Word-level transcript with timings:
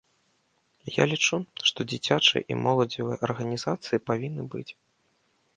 Я 0.93 1.03
лічу, 1.11 1.37
што 1.71 1.79
дзіцячыя 1.91 2.41
і 2.55 2.57
моладзевыя 2.63 3.21
арганізацыі 3.29 4.03
павінны 4.11 4.43
быць. 4.57 4.69